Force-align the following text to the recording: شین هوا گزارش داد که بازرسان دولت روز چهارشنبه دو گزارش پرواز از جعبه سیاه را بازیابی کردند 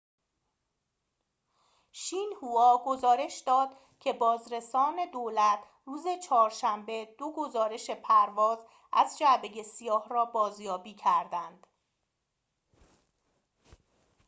شین 1.91 2.29
هوا 2.41 2.83
گزارش 2.85 3.39
داد 3.47 3.69
که 3.99 4.13
بازرسان 4.13 4.95
دولت 5.13 5.59
روز 5.85 6.03
چهارشنبه 6.23 7.15
دو 7.19 7.33
گزارش 7.37 7.89
پرواز 7.89 8.59
از 8.93 9.17
جعبه 9.17 9.63
سیاه 9.63 10.09
را 10.09 10.25
بازیابی 10.25 10.93
کردند 10.93 11.67